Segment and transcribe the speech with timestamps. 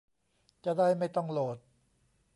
[0.65, 1.57] จะได้ไม่ต้องโหลด